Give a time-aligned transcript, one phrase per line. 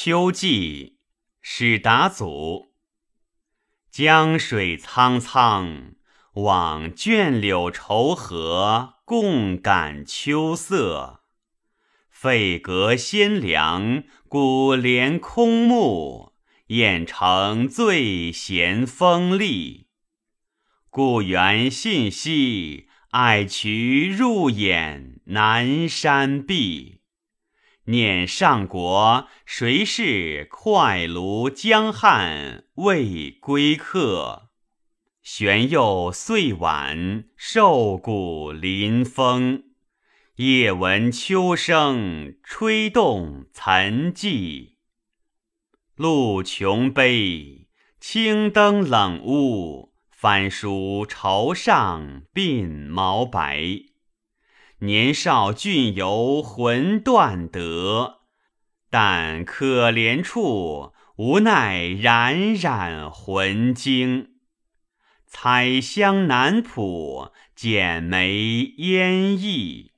[0.00, 1.00] 秋季，
[1.40, 2.72] 始达祖。
[3.90, 5.94] 江水苍苍，
[6.34, 11.24] 望倦柳愁和，共感秋色。
[12.08, 16.34] 废阁先凉，古帘空木，
[16.68, 19.88] 雁城最嫌风力。
[20.90, 26.97] 故园信息，矮渠入眼，南山碧。
[27.88, 34.50] 念上国，谁是快卢江汉未归客？
[35.22, 39.64] 玄佑岁晚，瘦骨临风。
[40.36, 44.74] 夜闻秋声，吹动残寂。
[45.96, 47.68] 路穷悲，
[47.98, 53.87] 青灯冷屋，翻书愁上鬓毛白。
[54.80, 58.20] 年少俊游魂断得，
[58.88, 64.28] 但可怜处，无奈冉冉魂惊。
[65.26, 69.90] 采香南浦，剪梅烟翳。